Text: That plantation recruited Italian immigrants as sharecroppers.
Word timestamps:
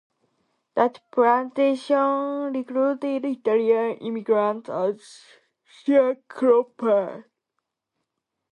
That 0.73 0.99
plantation 1.11 2.53
recruited 2.53 3.23
Italian 3.23 3.97
immigrants 3.97 4.67
as 4.67 5.19
sharecroppers. 5.85 7.25